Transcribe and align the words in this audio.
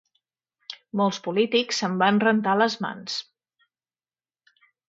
Molts 1.01 1.19
polítics 1.27 1.83
se'n 1.83 1.99
van 2.03 2.19
rentar 2.25 2.57
les 2.65 2.79
mans. 2.87 3.21